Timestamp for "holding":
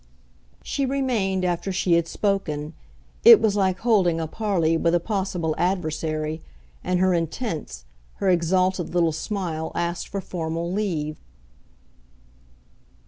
3.81-4.19